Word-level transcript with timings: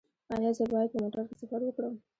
ایا 0.35 0.51
زه 0.57 0.63
باید 0.71 0.89
په 0.93 0.97
موټر 1.03 1.23
کې 1.29 1.35
سفر 1.41 1.59
وکړم؟ 1.63 1.93